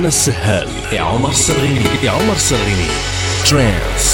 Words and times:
أنا 0.00 0.08
السهال. 0.08 0.68
عمر 0.98 1.32
سرغيني 1.32 1.84
عمر 2.08 2.36
سرغيني 2.36 2.88
ترانس 3.50 4.09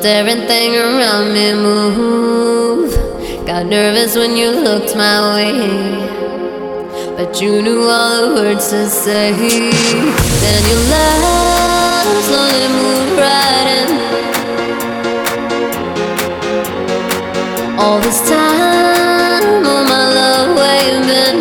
felt 0.00 0.06
everything 0.06 0.76
around 0.76 1.32
me 1.34 1.52
move. 1.52 2.94
Got 3.46 3.66
nervous 3.66 4.16
when 4.16 4.36
you 4.36 4.50
looked 4.50 4.96
my 4.96 5.34
way, 5.34 5.52
but 7.16 7.40
you 7.40 7.60
knew 7.62 7.82
all 7.82 8.28
the 8.28 8.34
words 8.34 8.70
to 8.70 8.88
say. 8.88 9.32
Then 9.32 10.62
your 10.70 10.82
love 10.94 12.24
slowly 12.24 12.68
moved 12.78 13.18
right 13.18 13.68
in. 13.78 13.90
All 17.78 18.00
this 18.00 18.20
time, 18.28 19.66
oh 19.66 19.84
my 19.92 20.04
love, 20.18 20.56
been? 21.08 21.38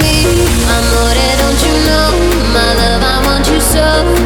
Me, 0.00 0.16
amore, 0.74 1.26
don't 1.40 1.60
you 1.66 1.74
know? 1.88 2.08
My 2.54 2.68
love, 2.80 3.02
I 3.02 3.16
want 3.24 3.46
you 3.48 3.60
so. 3.60 4.25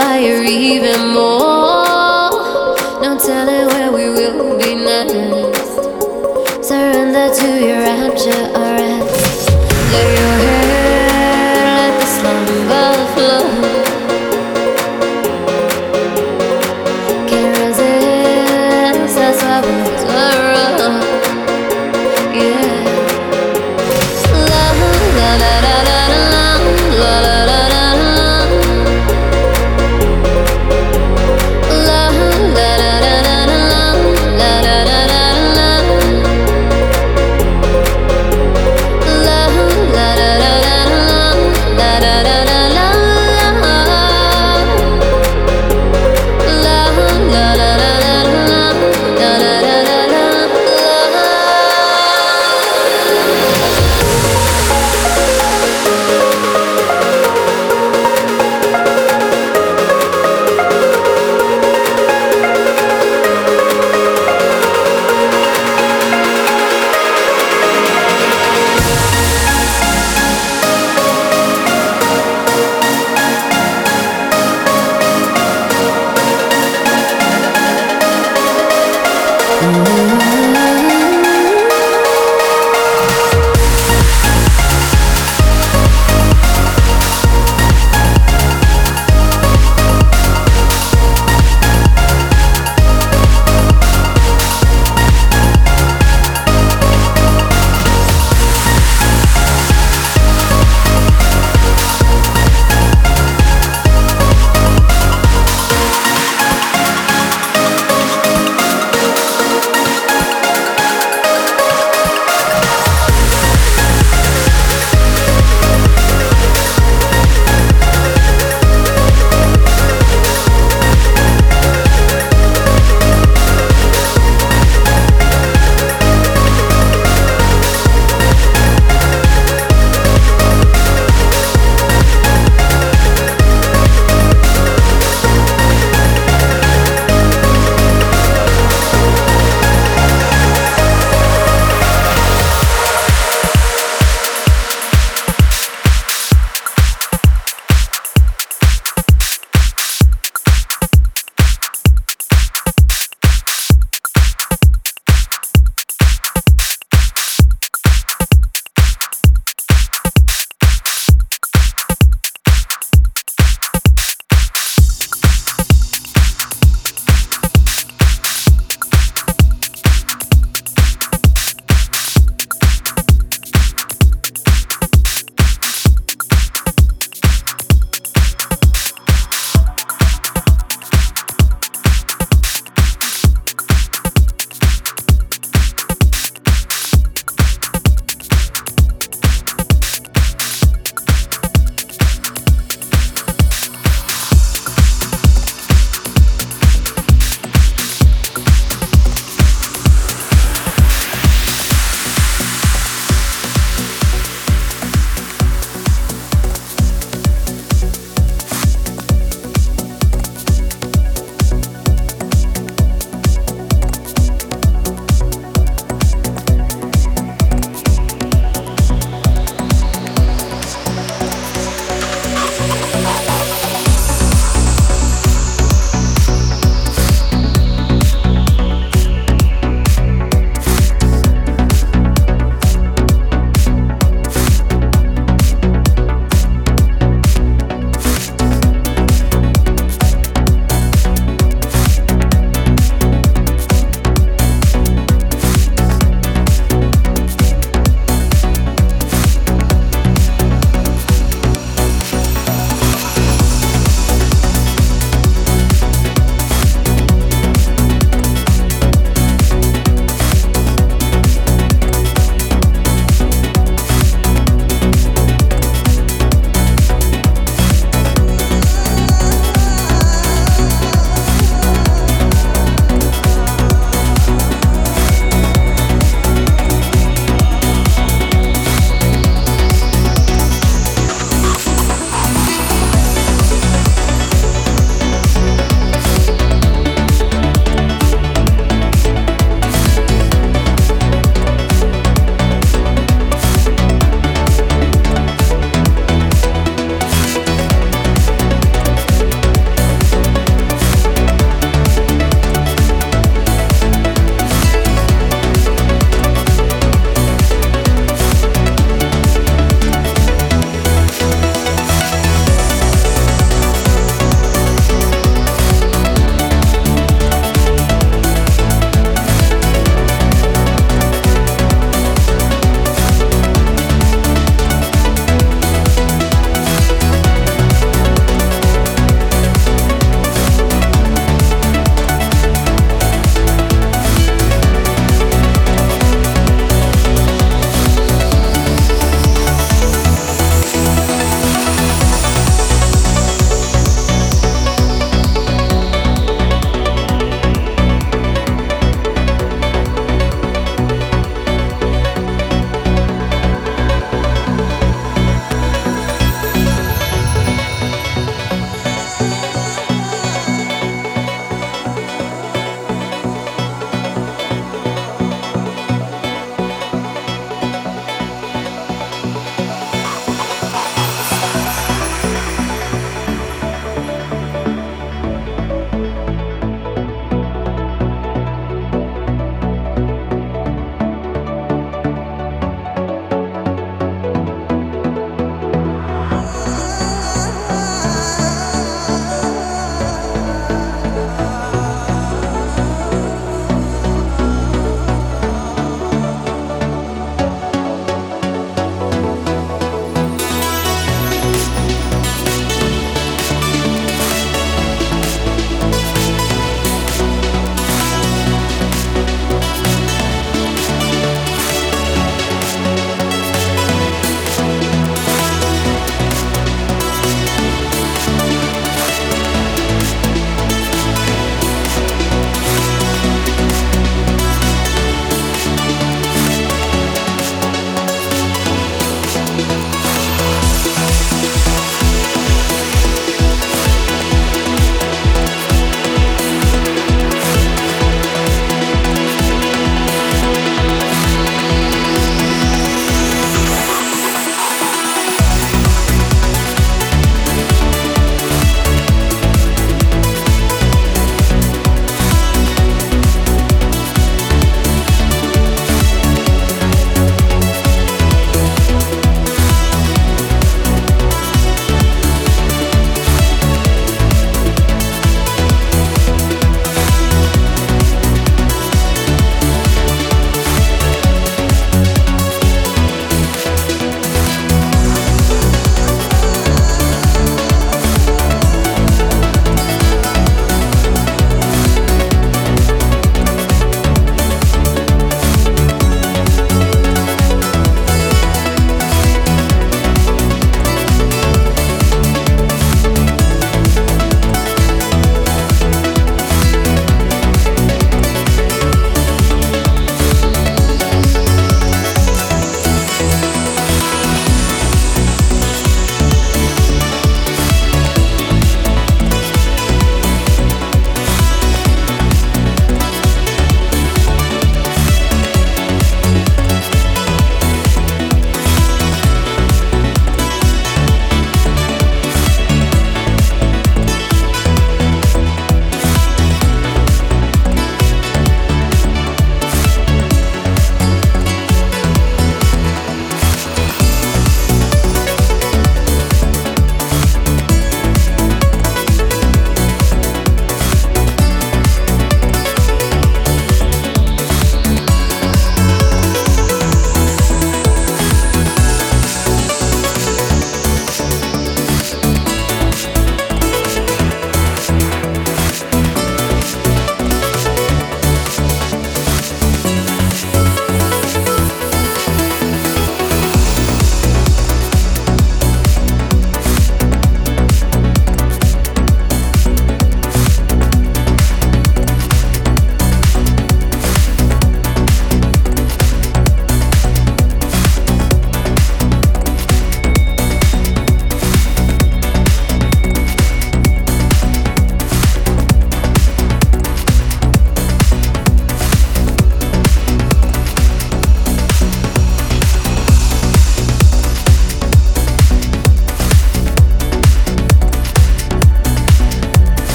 Fire 0.00 0.42
even 0.42 1.12
more. 1.12 1.39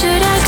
should 0.00 0.22
I 0.22 0.39